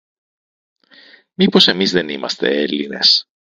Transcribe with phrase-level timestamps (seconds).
[1.33, 3.25] Μήπως εμείς δεν είμαστε Έλληνες;